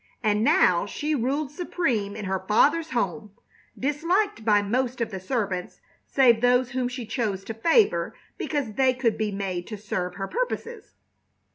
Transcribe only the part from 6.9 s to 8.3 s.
chose to favor